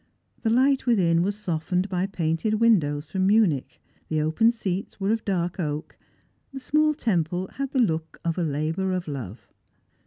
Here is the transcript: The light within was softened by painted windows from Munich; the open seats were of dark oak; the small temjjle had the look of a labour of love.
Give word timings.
The 0.41 0.49
light 0.49 0.87
within 0.87 1.21
was 1.21 1.35
softened 1.37 1.87
by 1.87 2.07
painted 2.07 2.55
windows 2.55 3.05
from 3.05 3.27
Munich; 3.27 3.79
the 4.09 4.19
open 4.19 4.51
seats 4.51 4.99
were 4.99 5.11
of 5.11 5.23
dark 5.23 5.59
oak; 5.59 5.95
the 6.51 6.59
small 6.59 6.95
temjjle 6.95 7.51
had 7.51 7.69
the 7.69 7.77
look 7.77 8.19
of 8.25 8.39
a 8.39 8.43
labour 8.43 8.93
of 8.93 9.07
love. 9.07 9.47